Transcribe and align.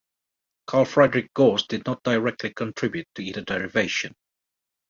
Carl 0.65 0.85
Friedrich 0.85 1.31
Gauss 1.31 1.67
did 1.67 1.85
not 1.85 2.01
directly 2.01 2.51
contribute 2.51 3.05
to 3.13 3.21
either 3.23 3.41
derivation. 3.41 4.15